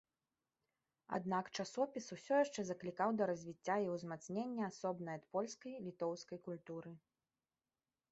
[1.17, 6.91] Аднак, часопіс ўсё яшчэ заклікаў да развіцця і ўзмацнення асобнай ад польскай літоўскай культуры.